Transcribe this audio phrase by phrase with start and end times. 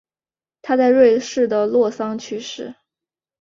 [0.63, 2.73] 他在瑞士的洛桑去世。